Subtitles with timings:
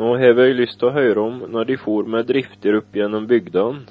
[0.00, 3.26] Nå har jeg lyst til å høre om når de for med drifter opp gjennom
[3.28, 3.84] bygdene.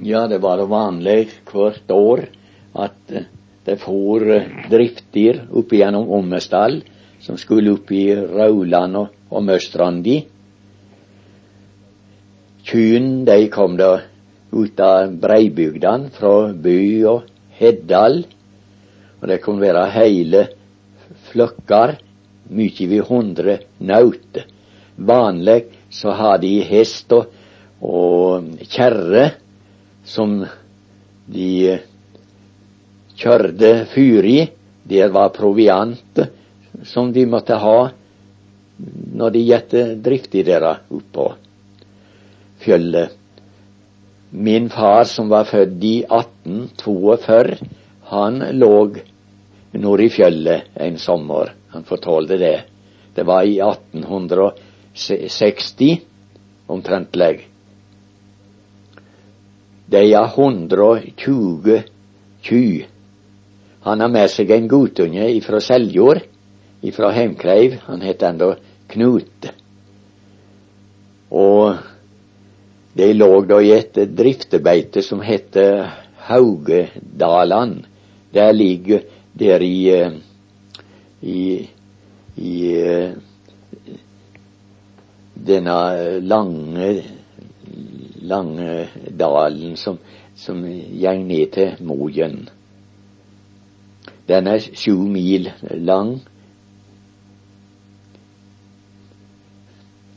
[0.00, 2.28] Ja, det var vanlig hvert år
[2.76, 3.26] at de
[3.66, 6.80] det for eh, drifter opp gjennom Ommestall
[7.22, 10.20] som skulle opp i Rauland og, og Møstrandi.
[12.66, 13.92] Kyn de kom da
[14.54, 16.78] ut av breibygdene, fra by
[17.10, 17.26] og
[17.58, 18.22] Heddal.
[19.18, 20.44] Og det kunne være hele
[21.32, 21.96] flokker,
[22.48, 24.46] mye vi hundre nauter.
[24.96, 27.26] Vanlig så har de hest og,
[27.80, 29.30] og kjerre
[30.06, 30.38] som
[31.26, 31.78] de
[33.16, 34.40] kjørte fyr i.
[34.86, 36.22] Det var proviant
[36.86, 37.78] som de måtte ha
[39.16, 41.30] når de gikk driftig der oppå
[42.62, 43.14] fjellet.
[44.30, 47.56] Min far, som var født i 1842,
[48.10, 48.72] han lå
[49.80, 51.54] nord i fjellet en sommer.
[51.74, 52.62] Han fortalte det.
[53.14, 56.00] Det var i 1860
[56.66, 57.48] omtrentlig.
[59.86, 61.82] De er 120
[62.42, 62.86] kyr.
[63.86, 66.24] Han har med seg en guttunge ifra Seljord,
[66.82, 67.78] ifra Heimkleiv.
[67.86, 68.56] Han het enda
[68.90, 69.46] Knut.
[71.30, 71.76] Og
[72.96, 75.86] de lå da i et driftebeite som heter
[76.26, 77.84] Haugedalen.
[78.34, 79.06] Der ligger
[79.38, 80.12] der i, eh,
[81.20, 81.68] i,
[82.36, 83.10] i eh,
[85.34, 85.78] denne
[86.20, 86.90] lange,
[88.22, 89.98] lange dalen som,
[90.34, 92.48] som gjeng ned til Mojen.
[94.26, 95.52] Den er sju mil
[95.86, 96.16] lang.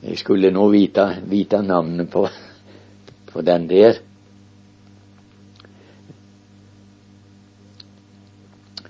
[0.02, 2.24] Jeg skulle nå vite, vite navnet på
[3.30, 4.00] på den der.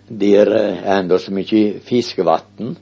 [0.09, 2.75] Der er enda så mye fiskevann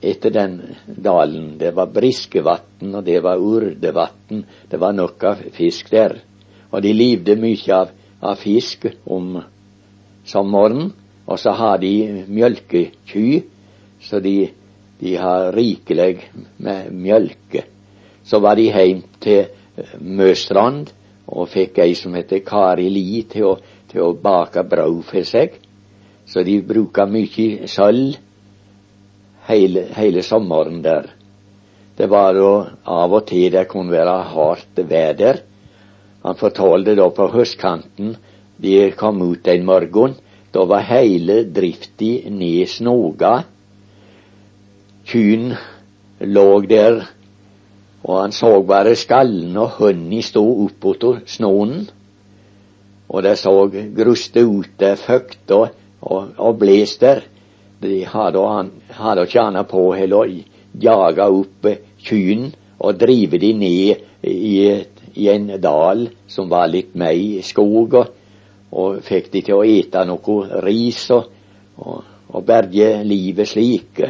[0.00, 1.56] etter den dalen.
[1.58, 4.44] Det var briskevann, og det var urdevann.
[4.70, 6.20] Det var nok av fisk der.
[6.70, 7.90] Og de livde mye av,
[8.22, 9.40] av fisk om
[10.24, 10.92] sommeren.
[11.26, 13.42] Og så har de mjølkeky,
[14.00, 14.48] så de,
[15.00, 16.28] de har rikelig
[16.62, 17.66] med mjølke.
[18.24, 19.50] Så var de heim til
[19.98, 20.92] Møstrand
[21.28, 23.56] og fikk ei som heter Kari Li til å,
[23.90, 25.58] til å bake brød for seg.
[26.28, 28.18] Så de bruka mye sølv
[29.48, 31.08] hele, hele sommeren der.
[31.98, 32.52] Det var da
[32.84, 35.40] av og til det kunne være hardt vær.
[36.22, 38.16] Han fortalte da på høstkanten
[38.62, 40.16] de kom ut en morgen.
[40.52, 43.42] Da var hele drifta ned snoga.
[45.08, 45.54] Kyn
[46.20, 47.06] lå der
[48.08, 51.88] og han så bare skallen og hønni stå oppåt snåen,
[53.08, 53.52] og det så
[53.96, 55.68] gruste ute, føkt og,
[56.00, 57.24] og, og bles der.
[57.82, 58.70] De hadde, han,
[59.22, 60.24] ikke annet på enn å
[60.82, 61.68] jage opp
[62.02, 64.54] kyrne og drive de ned i,
[65.14, 67.14] i, en dal som var litt mer
[67.46, 68.14] skog, og,
[68.70, 71.30] og fikk de til å ete noe ris og,
[71.82, 74.02] og, og berge livet slik.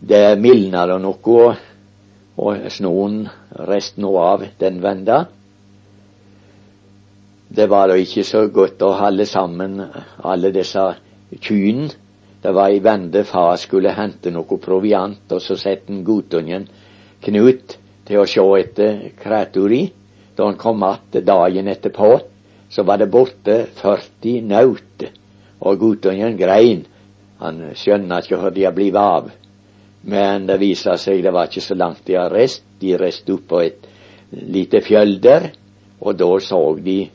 [0.00, 1.48] Det mildna noe
[2.36, 3.22] og snoen
[3.68, 5.24] resten av den venda.
[7.56, 10.82] Det var da ikke så godt å holde sammen alle disse
[11.40, 11.88] kyrne.
[12.42, 16.68] Det var ei vende far skulle hente noe proviant, og så sette han guttungen
[17.24, 19.80] Knut til å sjå etter kreatura.
[20.36, 22.20] Da han kom att dagen etterpå,
[22.68, 25.04] så var det borte 40 naut,
[25.58, 26.84] og guttungen grein.
[27.40, 29.30] Han skjønner ikke hvor de blitt av.
[30.04, 32.62] Men det viser seg det var ikke så langt de har reist.
[32.80, 33.88] De reiste opp på et
[34.30, 35.50] lite fjell der,
[36.00, 37.06] og da så de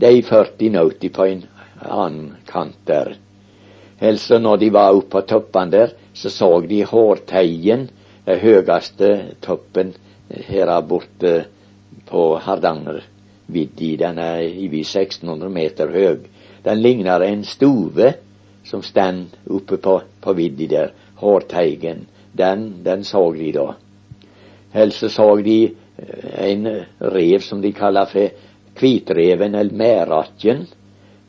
[0.00, 1.44] de 40 nauti på en
[1.80, 3.14] annen kant der.
[4.00, 7.88] Altså når de var oppe på toppene der, så så de Hårteien,
[8.26, 9.10] den høyeste
[9.42, 9.94] toppen
[10.48, 11.44] her borte
[12.08, 13.96] på Hardangervidda.
[14.06, 16.26] Den er over 1600 meter høy.
[16.64, 18.14] Den ligner en stove
[18.64, 22.06] som stand oppe på, på vidda der, Hårteigen
[22.36, 23.74] den, den så de da.
[24.74, 25.74] Ellers så de
[26.38, 26.66] en
[27.00, 28.32] rev som de kaller for
[28.78, 30.66] kvitreven eller mæratjen.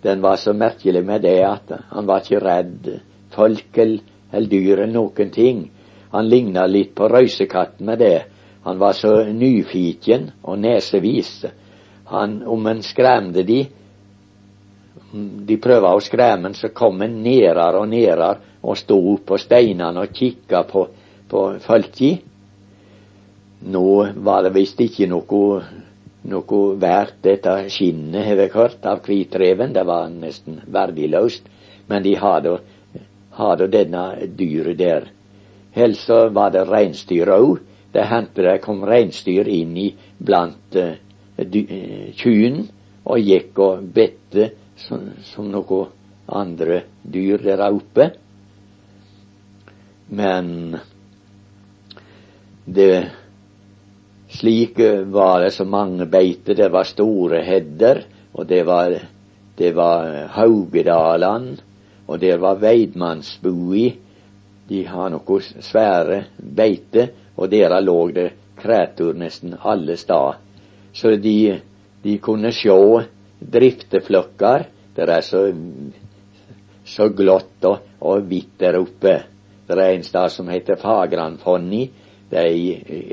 [0.01, 2.89] Den var så merkelig med det at han var ikke redd
[3.35, 5.65] folk eller dyr eller noen ting.
[6.11, 8.19] Han ligna litt på røysekatten med det.
[8.63, 11.45] Han var så nyfiken og nesevis.
[12.05, 13.63] Han, om en skremte de,
[15.47, 18.29] de prøva å skremme så kom en nedere og nedere
[18.65, 20.85] og sto på steinene og kikka på,
[21.29, 22.13] på folka.
[23.65, 23.89] Nå
[24.25, 25.61] var det visst ikke noe,
[26.29, 29.73] noe verdt dette skinnet, har jeg hørt, av hvitreven.
[29.73, 31.49] Det var nesten verdiløst.
[31.89, 32.57] Men de hadde,
[33.37, 34.05] hadde denne
[34.37, 35.09] dyret der.
[35.75, 37.59] Helst var det reinsdyr òg.
[37.95, 39.85] det hendte det kom reinsdyr inn i
[40.19, 40.97] blant uh,
[42.19, 42.65] kyrne
[43.05, 45.85] og gikk og bedte som, som noe
[46.27, 48.09] andre dyr der oppe.
[50.11, 50.75] Men
[52.65, 53.11] det
[54.35, 54.79] slik
[55.11, 56.55] var det så mange beiter.
[56.55, 58.03] Det var store hedder,
[58.33, 58.95] og det var,
[59.57, 61.57] det var Haugedalene,
[62.07, 63.85] og det var Veidmannsbui.
[64.67, 70.39] De har noe svære beite, og der lå det kreatur nesten alle steder.
[70.95, 71.59] Så de,
[72.03, 72.79] de kunne sjå
[73.39, 74.65] drifteflokker.
[74.95, 75.49] Det er så,
[76.85, 79.15] så glott og, og hvitt der oppe.
[79.67, 81.83] Det er en stad som heter Fagranfonni.
[82.29, 82.69] Det er i,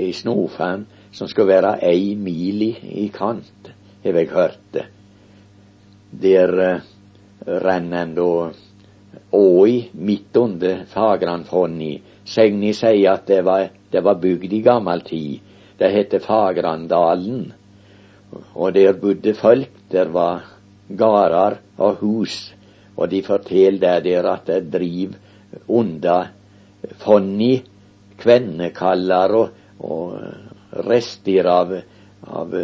[0.08, 2.72] i Snofem som skal være ei mil i,
[3.04, 3.70] i kant,
[4.04, 4.78] har jeg hørt.
[6.22, 6.82] Der uh,
[7.46, 8.30] renner en da
[9.32, 11.94] åi midt under Fagranfonni.
[12.24, 15.40] Segni sier at det var, det var bygd i gammel tid.
[15.78, 17.52] Det heter Fagrandalen.
[18.54, 19.70] Og der bodde folk.
[19.90, 20.44] Der var
[20.88, 22.54] gårder og hus.
[22.96, 25.18] Og de forteller der at det driver
[25.68, 26.30] under
[27.00, 27.62] Fonni,
[28.18, 29.48] kvennekaller og,
[29.78, 30.14] og
[30.72, 31.74] rester av,
[32.20, 32.56] av,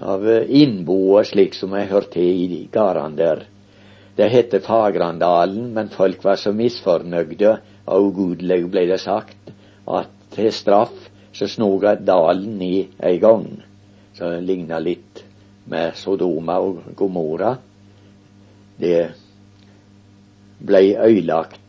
[0.00, 3.44] av innboer, slik som jeg hørte i gårdene der.
[4.14, 7.56] Det heter Fagrandalen, men folk var så misfornøyde
[7.90, 9.50] og ugudelige, ble det sagt,
[9.90, 13.48] at til straff så snoga dalen i ei gang.
[14.14, 15.24] Så det ligna litt
[15.66, 17.56] med Sodoma og Gomorra.
[18.78, 19.00] Det
[20.62, 21.64] blei øylagt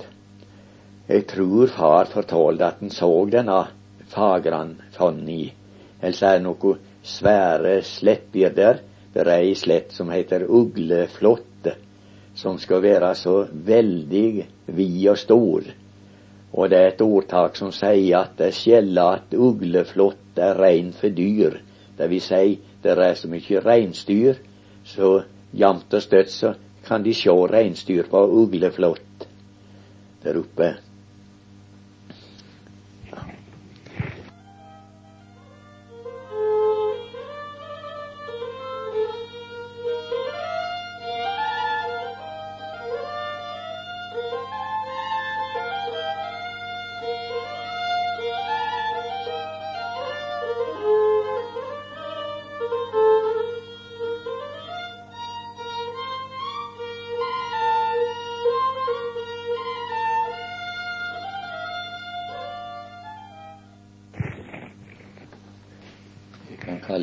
[1.06, 3.60] jeg tror far fortalte at han så denne
[4.12, 5.54] fagran Fanny.
[6.02, 8.82] Ellers er det noen svære slettdyr der.
[9.14, 11.76] Det er ei slett som heter ugleflåtte,
[12.36, 14.30] som skal være så veldig
[14.76, 15.70] vid og stor.
[16.56, 20.92] Og det er et ordtak som sier at det er skjelda at ugleflått er rein
[20.96, 21.62] for dyr.
[21.98, 24.42] Det vil si, det er så mye reinsdyr,
[24.84, 25.22] så
[25.56, 26.54] jamt og støtt så
[26.86, 29.28] kan de sjå reinsdyr på ugleflått
[30.26, 30.76] der oppe.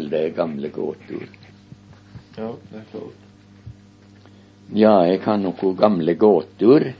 [0.02, 1.28] Kalle det gamle gåter.
[2.36, 3.20] Ja, det er klart.
[4.74, 6.94] Ja, jeg kan noen gamle gåter.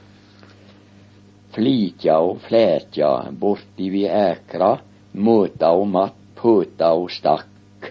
[1.52, 4.78] Flitja og flætja borti vi ækra,
[5.14, 7.90] måta og matt, påta og stakk.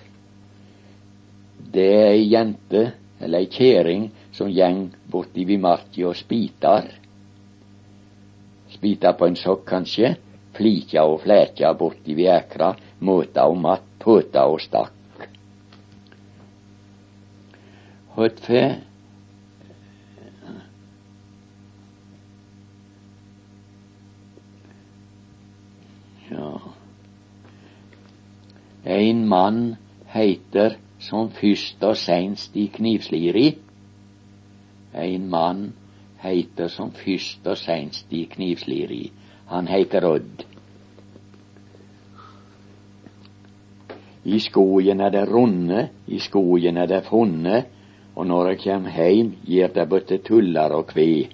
[1.72, 6.88] Det er ei jente, eller ei kjerring, som gjeng borti vi marka og spitar.
[8.72, 10.16] Spitar på en sokk, kanskje.
[10.54, 15.01] Flitja og flætja borti vi ækra, måta og matt, påta og stakk.
[18.16, 18.82] Hotfe
[26.32, 26.60] Ja
[28.84, 29.78] En mann
[30.12, 33.48] heiter som først og seinst i knivsliri.
[34.94, 35.66] En mann
[36.20, 39.12] heiter som først og seinst i knivsliri.
[39.48, 40.46] Han heiter Odd.
[44.24, 47.64] I skogen er det runde, i skogen er det funne,
[48.16, 51.30] og når eg kjem heim, gir det både tullar og kvi.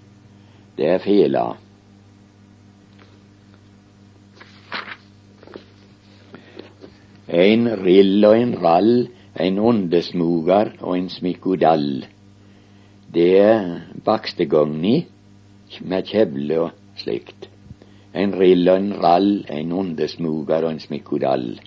[0.77, 1.45] Det er fela.
[7.27, 8.93] Ein rill og en rall,
[9.35, 12.05] ein ondesmugar og en smikkodall.
[13.13, 13.65] Det er
[14.05, 14.95] bakstegogni
[15.81, 17.49] med kjevle og slikt.
[18.13, 21.57] En rill og en rall, en ondesmugar og en smikkodall.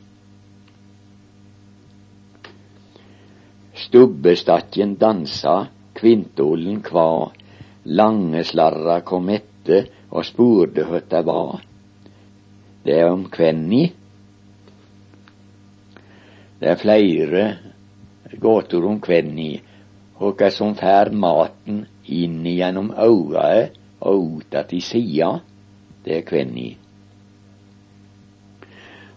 [3.90, 5.66] Stubbestakken dansa,
[5.98, 7.32] kvintolen kva,
[7.90, 11.64] langeslarra kom etter og spurde hva det var.
[12.86, 13.82] Det er om kvenni.
[16.62, 17.44] Det er flere
[18.38, 19.50] gåter om kvenni,
[20.22, 23.70] hva som fær maten inn gjennom øynene
[24.06, 25.32] og ut i sida,
[26.06, 26.76] det er kvenni.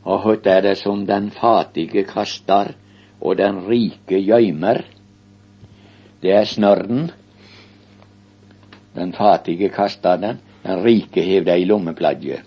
[0.10, 2.74] Og hva er det som den fattige kastar
[3.24, 4.84] og den rike gjøymer.
[6.22, 7.12] Det er snørren.
[8.94, 12.44] Den fattige kasta den, den rike hev det i lommeplagget.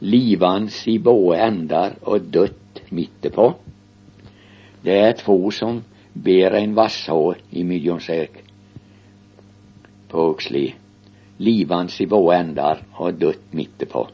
[0.00, 3.54] livans i både ender og dødt midt på.
[4.84, 5.82] Det er to som
[6.14, 7.64] ber en vasshå i
[8.00, 8.42] seg
[10.08, 10.74] på Oksli.
[11.38, 14.06] Livans i både ender og dødt midt på.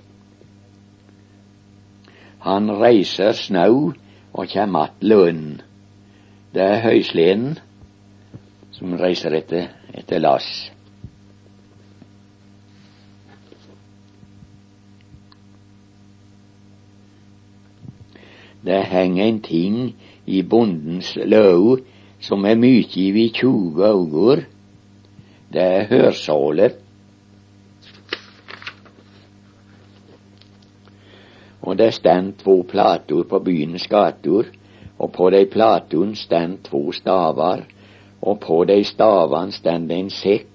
[2.43, 3.93] Han reiser snau
[4.33, 5.61] og kjem att lønnen.
[6.55, 7.59] Det er høysleden
[8.73, 10.71] som reiser etter, etter lass.
[18.63, 19.79] Det henger en ting
[20.27, 21.83] i bondens løv
[22.23, 24.45] som er mykje i 20 augur.
[25.53, 26.82] Det er hørsålet
[31.73, 34.51] og det stand to plater på byens gater,
[34.99, 37.63] og på de platene stand to stavar,
[38.21, 40.51] og på de stavene stand en sekk,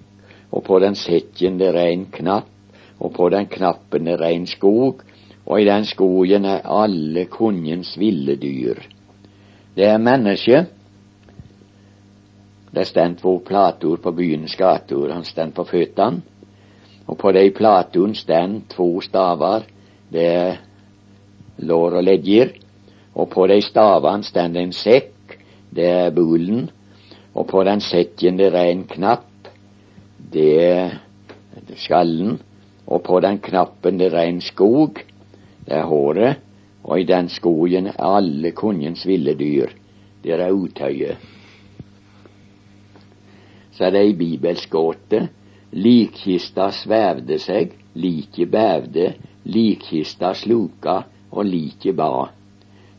[0.52, 2.46] og på den sekken der er knapp,
[3.00, 5.02] og på den knappen der er skog,
[5.46, 8.78] og i den skogen er alle kongens ville dyr.
[9.74, 10.66] Det er menneske.
[12.74, 16.22] Det stand to plater på byens gater, han stand på føttene,
[17.08, 19.66] og på de platene stand to stavar.
[20.12, 20.67] Det er
[21.58, 22.52] lår og ledjer,
[23.18, 25.38] og på de stavene det en sekk,
[25.74, 26.68] det er bulen,
[27.34, 29.50] og på den sekken det er en knapp,
[30.32, 30.98] det er
[31.76, 32.38] skallen,
[32.86, 35.02] og på den knappen det er en skog,
[35.66, 36.44] det er håret,
[36.84, 39.74] og i den skogen er alle kongens ville dyr,
[40.22, 41.18] det er utøyet.
[43.72, 45.20] Så er det ei bibelsk gåte.
[45.78, 49.12] Likkista svevde seg, liket bævde,
[49.46, 52.28] likkista sluka, og like ba.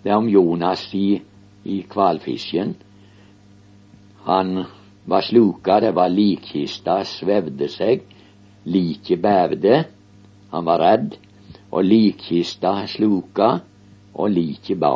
[0.03, 1.21] Det er om Jonas i,
[1.65, 2.75] i hvalfisken.
[4.25, 4.63] Han
[5.05, 8.03] var sluka, det var likkista svevde seg,
[8.69, 9.83] liket bævde,
[10.51, 11.17] han var redd,
[11.71, 13.49] og likkista sluka,
[14.13, 14.93] og liket ba.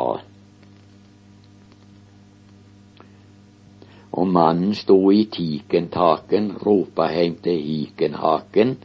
[4.14, 8.76] Og mannen stod i tikentaken, ropa heim til hikenhaken,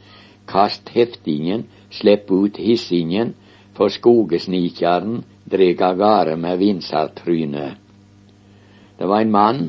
[0.50, 3.36] kast heftingen, slipp ut hissingen,
[3.80, 7.70] for skogesnikjaren dreg av gårde med vinsartryne.
[9.00, 9.62] Det var en mann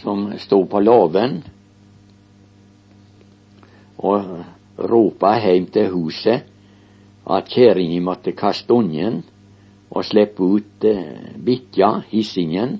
[0.00, 1.42] som stod på låven
[4.00, 4.32] og
[4.80, 6.48] ropa heim til huset
[7.36, 9.20] at kjerringa måtte kaste ungen
[9.92, 12.78] og slippe ut eh, bikkja, hissingen,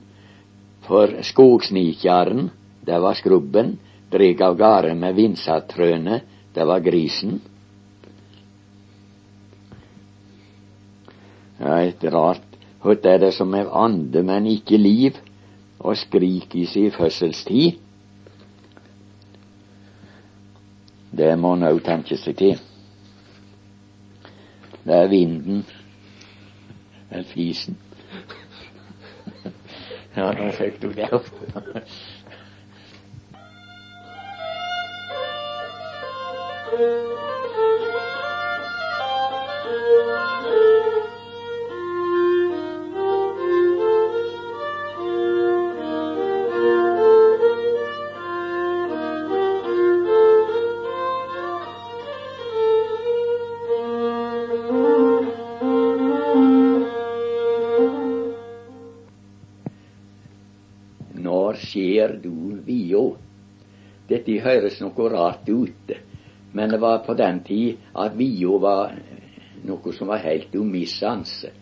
[0.84, 2.48] for skogsnikjaren,
[2.84, 3.76] det var skrubben,
[4.12, 6.22] dreg av gårde med vinsartrøne,
[6.56, 7.38] det var grisen.
[11.64, 12.42] Ja, et rart
[12.84, 15.16] Hva er det som er ande, men ikke liv,
[15.80, 17.78] og skrik i si fødselstid?
[21.16, 22.60] Det må en òg tenke seg til.
[24.84, 25.64] Det er vinden,
[27.10, 27.78] eller flisen.
[30.14, 31.26] Ja, nå fikk du det opp.
[36.74, 38.13] Dette
[64.44, 65.92] høres noe rart ut,
[66.52, 68.94] men det var på den tid at vidda var
[69.64, 71.52] noe som var helt umissende.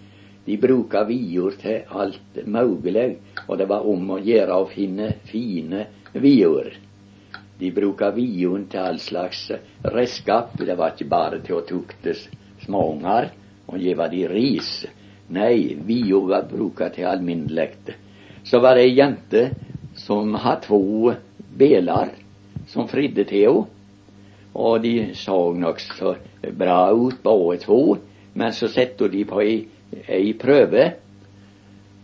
[0.44, 5.84] De bruka vior til alt mulig, og det var om å gjøre å finne fine
[6.18, 6.72] vior.
[7.62, 9.44] De bruka vioen til all slags
[9.86, 10.56] redskap.
[10.58, 12.16] Det var ikke bare til å tukte
[12.64, 13.30] småunger
[13.70, 14.72] og gi de ris.
[15.30, 17.94] Nei, vio var bruka til alminnelig.
[18.42, 19.44] Så var det ei jente
[19.94, 21.14] som hadde to
[21.54, 22.10] belar
[22.72, 23.68] som fridde til henne.
[24.52, 26.14] Og de så nokså
[26.58, 27.80] bra ut, begge to,
[28.36, 30.90] men så satte de på ei, prøve.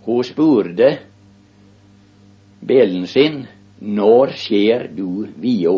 [0.06, 0.88] Hun spurte
[2.64, 3.42] belen sin
[3.80, 5.76] når skjer du via?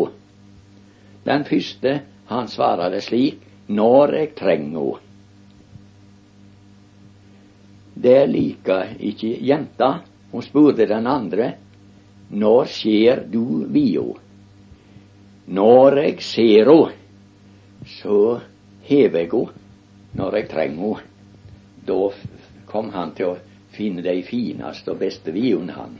[1.27, 1.99] Den første,
[2.31, 5.07] han svarte slik, når jeg trenger henne.
[8.01, 9.91] Det liker ikke jenta.
[10.31, 11.51] Hun spurte den andre,
[12.31, 14.07] når skjer du via?
[15.47, 16.91] Når jeg ser henne,
[17.97, 18.39] så
[18.85, 19.59] hever jeg henne
[20.13, 21.07] når jeg trenger henne.
[21.87, 22.11] Da
[22.69, 23.37] kom han til å
[23.73, 25.97] finne de fineste og beste videne, han.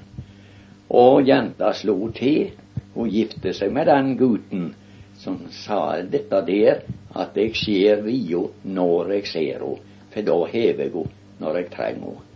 [0.93, 2.51] Og jenta slo til.
[2.93, 4.73] Hun gifte seg med den gutten
[5.21, 6.81] som sa dette der,
[7.15, 9.79] at jeg ser via når jeg ser henne,
[10.11, 12.30] for da hever jeg henne når jeg trenger henne.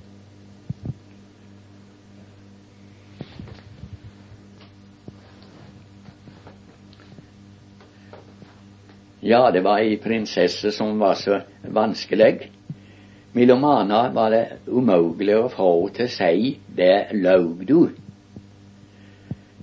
[9.26, 11.40] Ja, det var ei prinsesse som var så
[11.74, 12.52] vanskelig.
[13.34, 17.96] Mellom anna var det umulig å få til si 'det laug du'.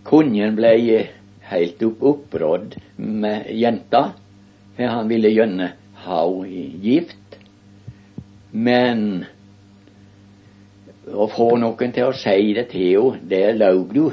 [0.03, 1.07] Kongen blei
[1.47, 4.03] heilt opp opprådd med jenta,
[4.75, 7.39] for han ville gjerne ha henne gift.
[8.51, 9.27] Men
[11.07, 14.11] å få noen til å si det til henne, det laug du,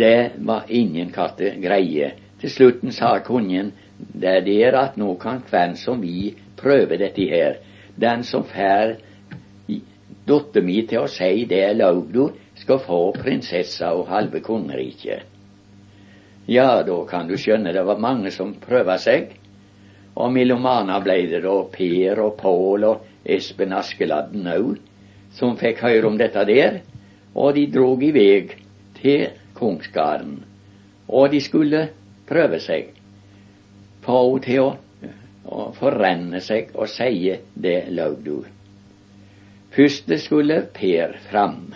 [0.00, 2.14] det var ingen katte greie.
[2.40, 7.26] Til slutten sa kongen det er der at nå kan hvem som vi prøve dette
[7.28, 7.58] her.
[8.00, 8.96] Den som får
[10.26, 12.30] dattera mi til å si det er lovd,
[12.60, 15.26] skal få prinsessa og halve kongeriket.
[16.48, 19.36] Ja, da kan du skjønne det var mange som prøva seg.
[20.16, 20.64] Og mellom
[21.04, 24.80] ble det da Per og Pål og Espen Askeladden òg
[25.36, 26.80] som fikk høre om dette der,
[27.34, 28.48] og de drog i vei
[28.98, 29.28] til
[29.60, 30.40] kongsgarden.
[31.08, 31.88] Og de skulle
[32.28, 32.96] prøve seg.
[34.00, 34.68] på til å,
[35.44, 38.44] å forrenne seg og sie det laugdu.
[39.70, 41.74] Først skulle Per fram,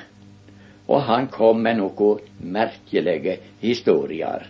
[0.89, 4.49] og han kom med noen merkelige historier.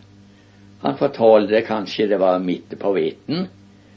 [0.84, 3.46] Han fortalte kanskje det var midt på veten.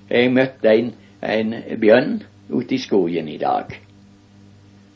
[0.09, 3.73] Jeg møtte en, en bjørn ute i skogen i dag.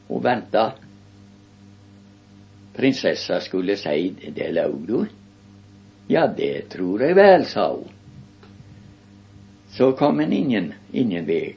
[0.09, 0.71] Og venta
[2.75, 5.05] prinsessa skulle si det laug du?
[6.07, 7.89] Ja, det tror jeg vel, sa hun.
[9.71, 11.55] Så kom en ingen, ingen vei.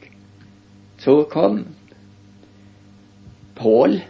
[0.99, 1.65] Så kom
[3.55, 4.01] Pål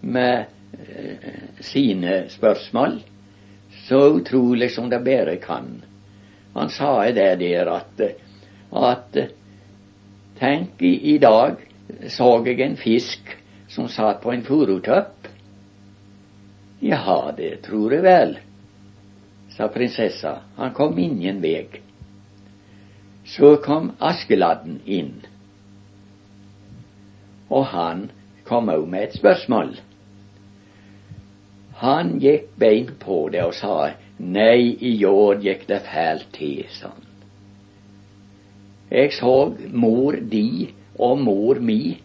[0.00, 3.00] med eh, sine spørsmål,
[3.88, 5.82] så utrolig som det bare kan.
[6.54, 8.02] Han sa det der at,
[8.70, 9.18] at
[10.38, 11.56] Tenk, i, i dag
[12.10, 13.36] så jeg en fisk
[13.70, 15.23] som satt på en furutøpp.
[16.84, 18.34] Ja, det tror jeg vel,
[19.54, 20.34] sa prinsessa.
[20.58, 21.78] Han kom ingen veg.
[23.24, 25.14] Så kom Askeladden inn,
[27.48, 28.10] og han
[28.44, 29.72] kom òg med et spørsmål.
[31.80, 33.78] Han gikk bein på det og sa
[34.18, 37.08] nei, i år gikk det fælt til, sånn.
[38.92, 40.68] Jeg så mor di
[41.00, 41.96] og mor mi,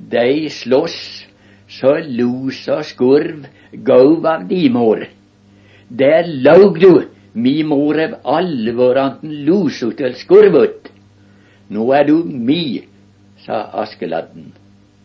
[0.00, 0.98] de slåss
[1.68, 5.02] så lus og skurv gauv av di mor.
[5.88, 10.90] Der laug du, mi mor av alvoranten lusut eller skurvut.
[11.68, 12.84] Nå er du mi,
[13.44, 14.52] sa Askeladden.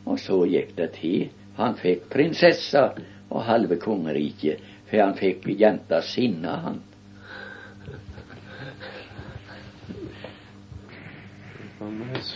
[0.06, 1.30] Og så gikk det til.
[1.58, 2.92] Han fikk prinsessa
[3.30, 6.82] og halve kongeriket, for han fikk jenta sinna, han.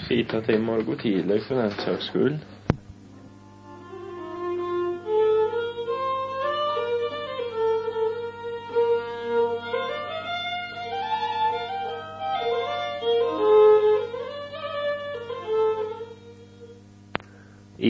[0.07, 2.09] Fint at til i morgen tidlig for den saks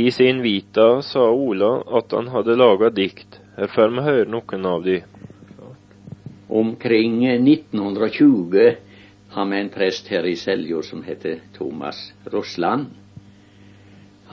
[0.06, 3.40] I sin vita sa Ola at han hadde laga dikt.
[3.58, 5.00] Her får vi høre noen av de.
[6.60, 8.68] Omkring 1920
[9.34, 12.04] har vi en prest her i Seljord som heter Thomas
[12.36, 12.92] Rossland.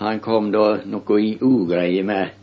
[0.03, 2.37] Han kom da noe i ugreie med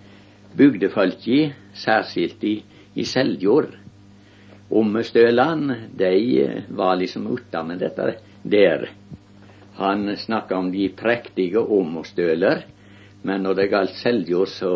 [0.57, 1.37] bygdefolki,
[1.83, 2.55] særskilt i,
[2.97, 3.77] i Seljord.
[4.73, 6.49] Ommestøland, de
[6.81, 8.09] var liksom utamed dette
[8.41, 8.89] der.
[9.77, 12.65] Han snakka om de prektige ommostøler
[13.23, 14.73] men når det gjaldt Seljord, så,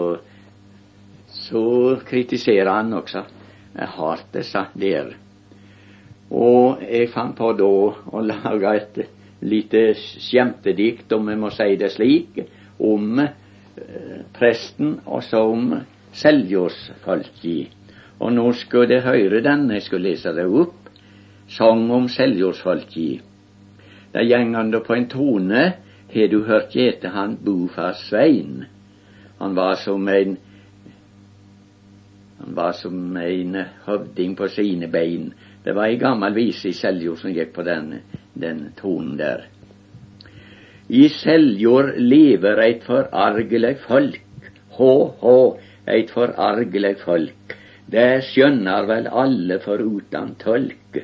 [1.31, 1.65] så
[2.07, 3.23] kritiserer han også
[3.73, 5.13] hardt disse der.
[6.33, 8.99] Og jeg fant på da å lage et
[9.43, 12.39] lite skjemtedikt, om jeg må si det slik,
[12.83, 15.73] om eh, presten og så om
[16.13, 17.57] seljordsfolki.
[18.23, 20.79] Og nå skulle dere høre den, jeg skulle lese det opp.
[21.53, 23.09] Sang om seljordsfolki.
[24.13, 25.63] Det går på en tone
[26.13, 28.65] har du hørt gjete han Bofar Svein?
[29.39, 30.37] Han var som en
[32.43, 35.29] han var som en høvding på sine bein.
[35.63, 38.01] Det var ei gammel vise i Seljord som gikk på den,
[38.35, 39.45] den tonen der.
[40.89, 45.37] I Seljord lever eit forargelig folk, hå-hå,
[45.87, 47.55] eit forargelig folk.
[47.87, 50.99] Det skjønner vel alle foruten tolk.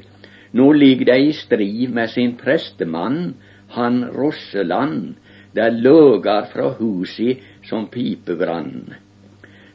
[0.60, 3.32] Nå ligg de i strid med sin prestemann
[3.76, 5.16] han Rosseland,
[5.54, 7.38] der løgar fra husi
[7.70, 8.94] som pipebrann.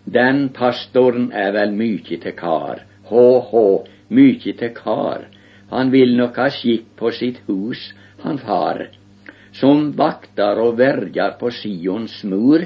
[0.04, 5.26] Den pastoren er vel mykje til kar, Hå-hå, mykje til kar.
[5.70, 8.87] Han vil nok ha skikk på sitt hus, han far.
[9.52, 12.64] Som vaktar og verjar på Sions mur,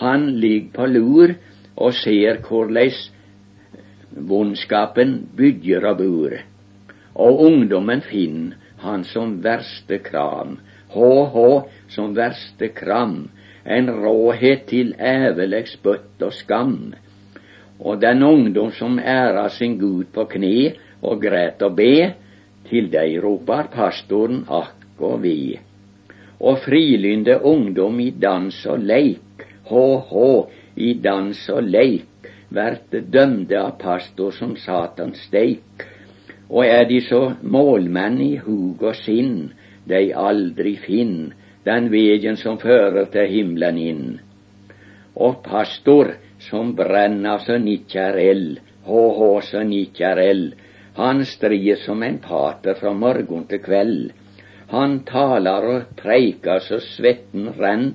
[0.00, 1.34] han ligg på lur
[1.76, 3.08] og ser korleis
[4.10, 6.36] vondskapen bygger og bur.
[7.14, 10.58] Og ungdommen finn han som verste kram,
[10.94, 11.50] hå-hå
[11.88, 13.28] som verste kram,
[13.64, 16.92] en råhet til æveleg spøtt og skam.
[17.80, 20.72] Og den ungdom som æra sin Gud på kne
[21.02, 21.94] og græt og be,
[22.68, 25.58] til dei ropar pastoren akk og vi.
[26.40, 30.30] Og frilynde ungdom i dans og leik, hå-hå,
[30.76, 35.86] i dans og leik, vert dømde av pastor som Satans steik.
[36.50, 39.50] Og er de så målmenn i hug og sinn,
[39.88, 41.32] dei aldri finn
[41.64, 44.04] den vegen som fører til himmelen inn.
[45.16, 50.54] Og pastor som brenner så nikkjer eld, hå-hå så nikkjer eld,
[50.96, 54.12] han strir som en pater fra morgen til kveld.
[54.70, 57.92] Han taler og preikar så svetten renn,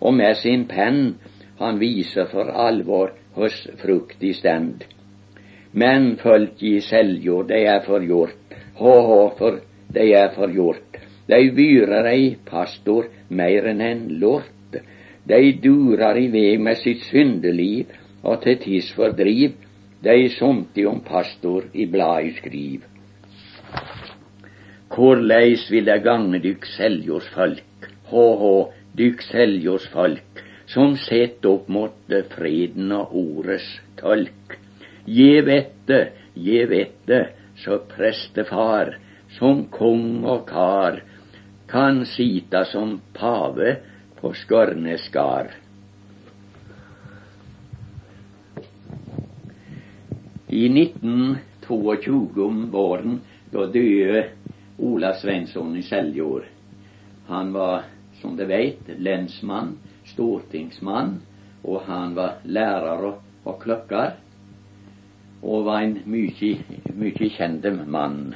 [0.00, 1.16] og med sin penn
[1.60, 4.84] han viser for alvor hos fruktig stend.
[5.72, 9.60] Men folk i Seljord, de er forgjort, hå-hå, for
[9.92, 11.05] de er forgjort.
[11.26, 14.80] De vyrer ei pastor meir enn en lort.
[15.26, 17.90] De durar i vei med sitt syndeliv,
[18.22, 19.56] og til tids fordriv,
[20.02, 22.84] de somti om pastor i bladet skriv.
[24.88, 28.54] Korleis vil det gange dykk Seljords folk, hå-hå,
[28.96, 33.66] dykk Seljords folk, som sett opp mot freden og ordets
[33.98, 34.54] tolk.
[35.06, 38.94] Gjev etter, gjev etter, så prestefar,
[39.38, 41.02] som kong og kar,
[41.68, 43.76] kan sita som pave
[44.20, 45.50] på Skørnes gard.
[50.48, 54.22] I 1922 om våren, da døde
[54.78, 56.46] Ola Svensson i Seljord.
[57.26, 57.88] Han var,
[58.20, 59.74] som du veit, lensmann
[60.12, 61.20] stortingsmann,
[61.64, 64.16] og han var lærer og, og klokkar,
[65.42, 68.34] og var en mykje, mykje kjent mann.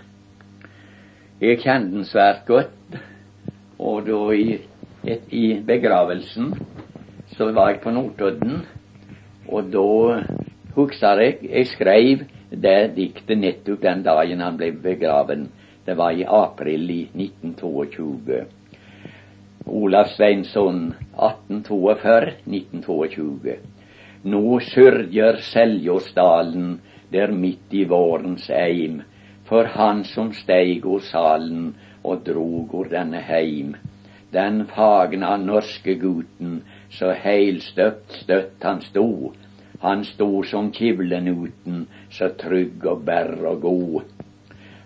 [1.41, 2.99] Jeg kjente han svært godt,
[3.81, 4.59] og da i,
[5.09, 6.55] et, i begravelsen
[7.33, 8.67] så var jeg på Notodden,
[9.49, 10.21] og da
[10.77, 12.19] husker jeg jeg skrev
[12.51, 15.49] det diktet nettopp den dagen han ble begraven.
[15.87, 18.45] Det var i april i 1922.
[19.67, 23.57] Olav Sveinsson 1842-1922.
[24.29, 26.81] Nå sørger Seljåsdalen
[27.13, 29.03] der midt i vårens eim,
[29.51, 31.73] for han som steig ord salen
[32.07, 33.73] og drog ord denne heim.
[34.31, 36.61] Den fagna norske gutten,
[36.95, 39.33] så heilstøpt støtt han sto.
[39.83, 44.05] Han sto som kivlenuten, så trygg og berr og god.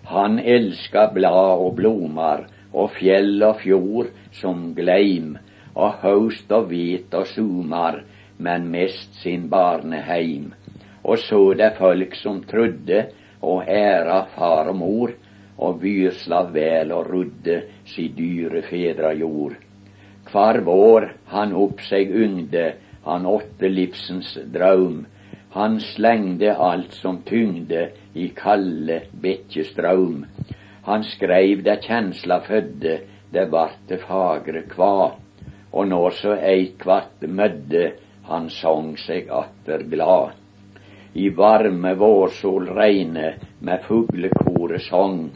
[0.09, 5.35] Han elska blad og blomar, og fjell og fjord som gleim,
[5.75, 7.99] og haust og hvit og sumar,
[8.37, 10.55] men mest sin barneheim.
[11.03, 13.03] Og så det folk som trudde
[13.45, 15.13] og æra far og mor,
[15.57, 19.55] og vyrsla vel og rudde si dyre fedra jord.
[20.25, 22.65] Kvar vår han opp seg ungde,
[23.05, 25.05] han åtte livsens draum.
[25.55, 30.25] Han slengde alt som tyngde i kalde bekkjestraum.
[30.89, 32.97] Han skreiv det kjensla fødde,
[33.31, 35.13] det vart det fagre kva.
[35.71, 37.91] Og når så eit kvart mødde,
[38.27, 40.33] han song seg atter glad.
[41.15, 45.29] I varme vårsol reine med fuglekore song,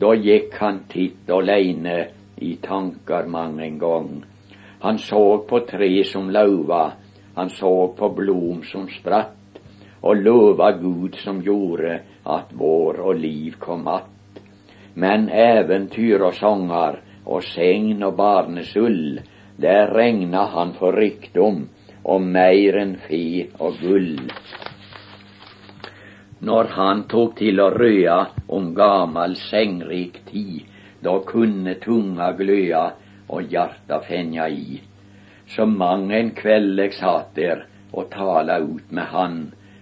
[0.00, 1.96] da gikk han titt åleine
[2.36, 4.24] i tankar mang en gong.
[4.80, 6.92] Han såg på tre som lauva,
[7.34, 9.60] han såg på blom som spratt,
[10.00, 14.12] og lova Gud som gjorde at vår og liv kom att
[14.96, 19.18] men eventyr og sanger og segn og barnesull,
[19.60, 21.66] der regna han for rikdom
[22.04, 23.26] og meir enn fe
[23.60, 24.16] og gull.
[26.44, 28.16] Når han tok til å røya
[28.52, 30.66] om gamal sengrik tid,
[31.00, 32.82] da kunne tunga gløa
[33.32, 34.76] og hjarta fenja i.
[35.48, 39.38] Så mang en kveld eg satt der og tala ut med han,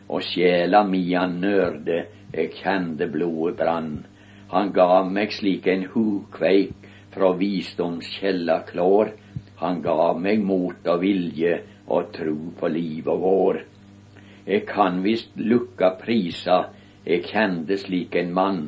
[0.07, 3.93] og sjela mi han nørde, eg kjende blodet brann.
[4.55, 8.07] Han gav meg slik en hukveik fra visdoms
[8.71, 9.11] klår,
[9.57, 13.65] Han gav meg mot og vilje og tru på liv og vår.
[14.47, 16.67] Jeg kan visst lukka prisa,
[17.05, 18.65] jeg kjende slik en mann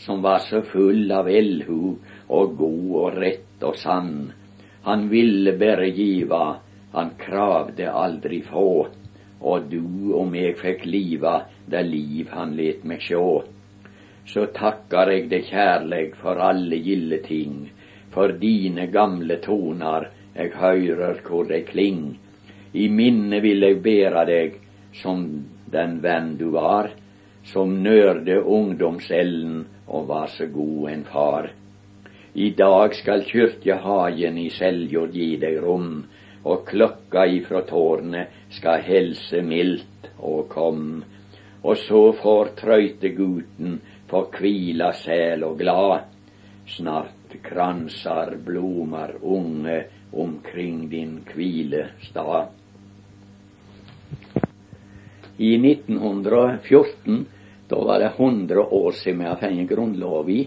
[0.00, 1.94] som var så full av elhu
[2.28, 4.32] og god og rett og sann.
[4.82, 6.56] Han ville bare giva,
[6.92, 8.88] han kravde aldri få,
[9.40, 11.34] og du og meg fikk liva
[11.70, 13.26] det liv han let meg sjå.
[14.26, 17.68] Så takkar eg deg kjærleg for alle gilde ting,
[18.10, 22.16] for dine gamle tonar eg høyrer hvor dei kling.
[22.72, 24.58] I minne vil eg bera deg
[24.92, 26.90] som den venn du var,
[27.44, 31.50] som nørde ungdomsellen og var så god en far.
[32.34, 36.04] I dag skal kyrkjehagen i Seljord gi deg rom,
[36.44, 40.84] og klokka ifra tårnet skal helse mildt og kom.
[41.62, 46.06] Og så får trøyteguten få kvila sæl og glad.
[46.66, 52.48] Snart kransar blomar unge omkring din kvilestad.
[55.40, 57.24] I 1914
[57.68, 60.40] da var det 100 år siden vi har fått grunnlov i,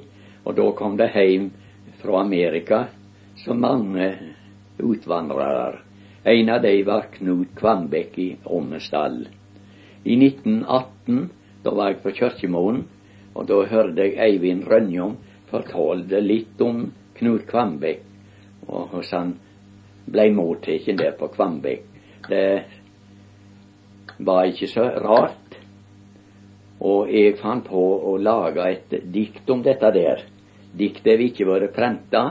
[0.44, 1.48] og da kom det hjem
[1.98, 2.84] fra Amerika
[3.42, 4.12] så mange
[4.78, 5.80] utvandrere.
[6.24, 9.26] En av dem var Knut Kvambekk i Åmestad.
[10.04, 11.30] I 1918
[11.64, 12.84] da var jeg på Kirkemoen,
[13.34, 15.18] og da hørte jeg Eivind Rønjom
[15.50, 16.86] fortalte litt om
[17.18, 18.06] Knut Kvambekk,
[18.68, 19.36] og hvordan han
[20.06, 21.90] ble mottatt der på Kvambekk.
[22.30, 22.46] Det
[24.18, 25.58] var ikke så rart.
[26.84, 30.26] Og jeg fant på å lage et dikt om dette der.
[30.74, 32.24] Diktet har ikke vært prenta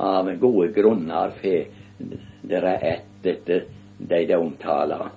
[0.00, 1.66] av gode grunner, for
[2.48, 3.66] det er ett etter
[3.98, 5.10] de det omtaler.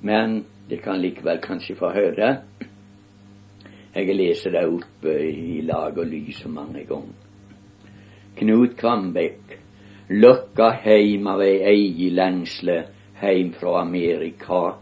[0.00, 2.34] Men det kan likevel kanskje få høre.
[3.94, 7.16] Jeg leser det opp i lag og lys mange ganger.
[8.38, 9.56] Knut Kvambekk,
[10.14, 12.84] løkka heim av ei eigi lengsle,
[13.18, 14.76] heim fra Amerika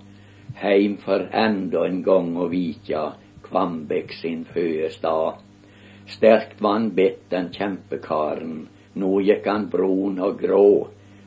[0.63, 3.05] heim for enda en gang å vitja
[3.47, 5.43] Kvambekk sin fødestad.
[6.07, 10.71] Sterkt var han bedt den kjempekaren, nå gikk han brun og grå,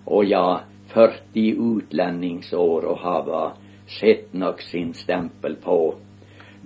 [0.05, 0.61] og ja,
[0.93, 3.43] 40 utlendingsår å hava,
[3.99, 5.79] sett nok sin stempel på.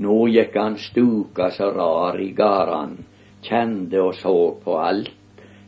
[0.04, 2.96] Nå gikk han stuka så rar i garan,
[3.44, 5.12] kjende og så på alt,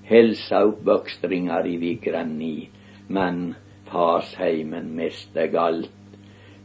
[0.06, 2.70] helsa oppvokstringar i vigrenni,
[3.08, 3.54] men
[3.90, 6.05] farsheimen miste galt.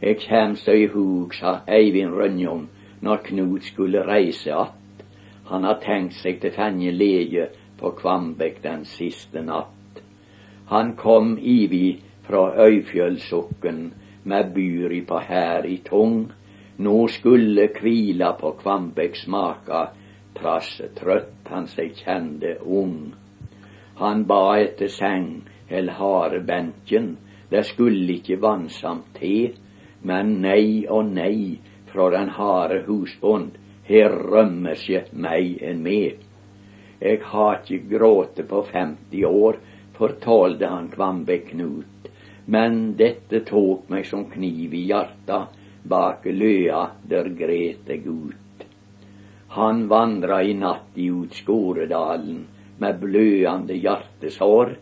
[0.00, 2.68] Eg kjem så i hug, sa Eivind Rønjom
[3.04, 5.04] når Knut skulle reise att.
[5.44, 10.00] Han har tenkt seg til Fenje lege på Kvambekk den siste natt.
[10.72, 13.92] Han kom ivi fra Øyfjellsukken
[14.24, 16.30] med byri på her i tung.
[16.78, 19.86] Nå skulle kvila på Kvambekk smaka,
[20.34, 23.12] prasse trøtt han seg kjende ung.
[24.00, 27.16] Han ba etter seng eller harde benken,
[27.50, 29.50] det skulle ikke vansamt te
[30.02, 31.58] men nei og nei
[31.90, 33.56] fra den harde husbond,
[33.90, 36.20] her rømmer seg meg en med.
[37.00, 39.58] Eg har ikkje gråte på 50 år,
[39.96, 42.10] fortalte han Kvambekk Knut,
[42.46, 45.46] men dette tok meg som kniv i hjarta
[45.82, 48.64] bak løa der gret eg ut.
[49.56, 52.44] Han vandra i natt i Skoredalen
[52.78, 54.76] med bløende hjartesår,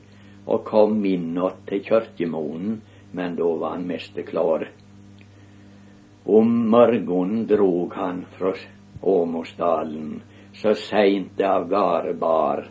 [0.48, 2.80] og kom innåt til kyrkjemonen,
[3.12, 4.66] men da var han mest klar.
[6.30, 8.52] Om morgonen drog han fra
[9.00, 12.66] Åmosdalen, så seint det av garde bar.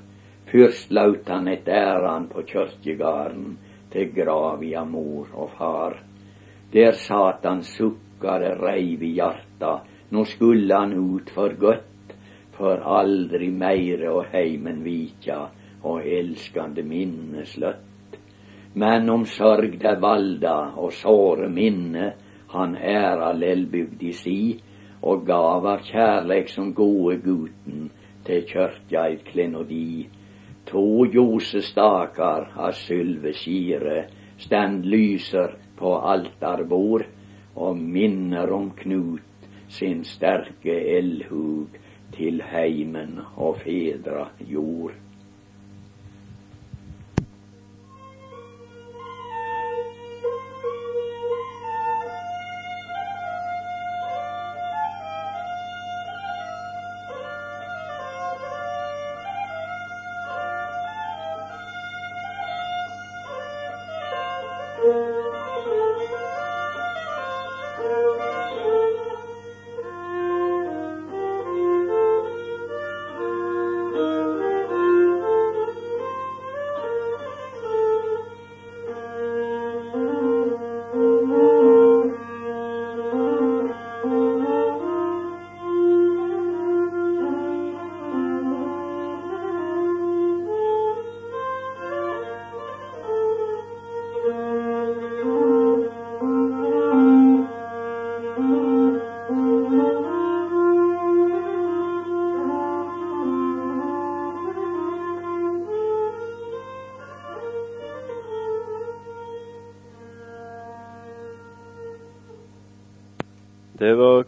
[0.46, 3.56] Fyrst laut han et æran på kyrkjegarden
[3.90, 5.98] til gravia mor og far.
[6.72, 9.74] Der sat han sukkade reiv i hjarta,
[10.14, 12.14] nå skulle han ut for godt,
[12.60, 15.40] for aldri meire å heimen vika
[15.82, 18.22] og elskande minne sløtt.
[18.78, 22.14] Men om sorg det valda og såre minne,
[22.48, 23.34] han æra
[24.00, 24.62] i si,
[25.02, 27.90] og gav av kjærleik som gode guten
[28.26, 30.10] til kyrkja eit klenodi.
[30.66, 34.08] To ljosestakar av sylve skire
[34.38, 37.06] stend lyser på altarbord,
[37.56, 41.78] og minner om Knut sin sterke eldhug
[42.14, 45.07] til heimen og fedra jord.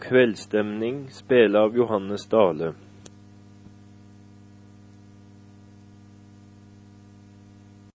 [0.02, 2.74] Kveldsstemning, spille av Johannes Dale.